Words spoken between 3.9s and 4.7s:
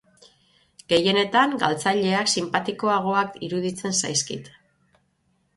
zaizkit.